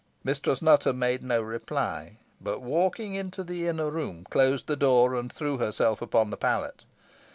Mistress 0.23 0.63
Nutter 0.63 0.93
made 0.93 1.21
no 1.23 1.43
reply, 1.43 2.17
but, 2.41 2.59
walking 2.63 3.13
into 3.13 3.43
the 3.43 3.67
inner 3.67 3.91
room, 3.91 4.25
closed 4.31 4.65
the 4.65 4.75
door, 4.75 5.13
and 5.13 5.31
threw 5.31 5.59
herself 5.59 6.01
upon 6.01 6.31
the 6.31 6.37
pallet. 6.37 6.83